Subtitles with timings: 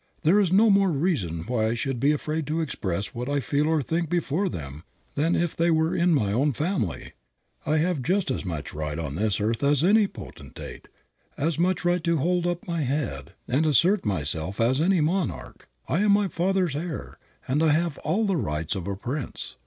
[0.23, 3.67] There is no more reason why I should be afraid to express what I feel
[3.67, 7.11] or think before them than if they were in my own family.
[7.67, 10.87] I have just as much right on this earth as any potentate,
[11.37, 15.69] as much right to hold up my head and assert myself as any monarch.
[15.87, 19.55] I am my Father's heir, and have all the rights of a prince.